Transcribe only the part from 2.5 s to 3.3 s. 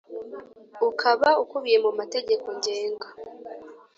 Ngenga